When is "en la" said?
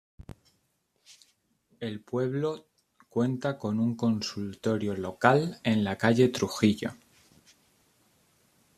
5.63-5.95